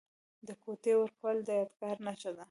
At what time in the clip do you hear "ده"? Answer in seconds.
2.35-2.39